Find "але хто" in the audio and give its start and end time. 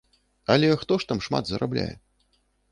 0.53-0.97